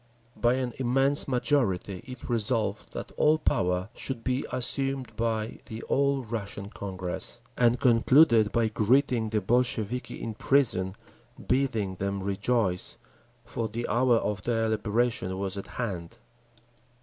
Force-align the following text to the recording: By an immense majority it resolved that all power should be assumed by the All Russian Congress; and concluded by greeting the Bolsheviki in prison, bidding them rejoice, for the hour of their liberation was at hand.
By 0.35 0.55
an 0.55 0.73
immense 0.79 1.27
majority 1.27 2.03
it 2.07 2.27
resolved 2.27 2.93
that 2.93 3.11
all 3.17 3.37
power 3.37 3.89
should 3.93 4.23
be 4.23 4.43
assumed 4.51 5.15
by 5.15 5.59
the 5.67 5.83
All 5.83 6.23
Russian 6.23 6.71
Congress; 6.71 7.39
and 7.55 7.79
concluded 7.79 8.51
by 8.51 8.69
greeting 8.69 9.29
the 9.29 9.41
Bolsheviki 9.41 10.19
in 10.19 10.33
prison, 10.33 10.95
bidding 11.47 11.97
them 11.97 12.23
rejoice, 12.23 12.97
for 13.45 13.67
the 13.67 13.87
hour 13.87 14.15
of 14.15 14.41
their 14.41 14.69
liberation 14.69 15.37
was 15.37 15.55
at 15.55 15.67
hand. 15.67 16.17